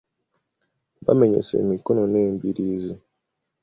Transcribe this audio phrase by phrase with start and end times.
[1.05, 2.93] Baamenyese emikono n'embiriizi.